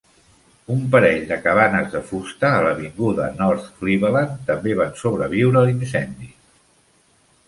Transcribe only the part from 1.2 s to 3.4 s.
de cabanes de fusta a l'avinguda